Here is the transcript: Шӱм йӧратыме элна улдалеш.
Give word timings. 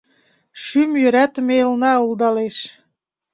Шӱм 0.63 0.91
йӧратыме 1.01 1.55
элна 1.63 1.93
улдалеш. 2.03 2.57